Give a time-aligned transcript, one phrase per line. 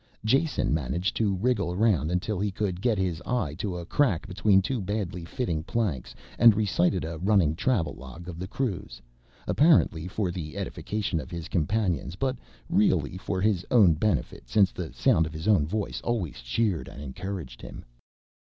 [0.25, 4.59] Jason managed to wriggle around until he could get his eye to a crack between
[4.59, 8.99] two badly fitting planks and recited a running travelogue of the cruise,
[9.45, 12.35] apparently for the edification of his companions, but
[12.67, 16.99] really for his own benefit since the sound of his own voice always cheered and
[16.99, 17.85] encouraged him.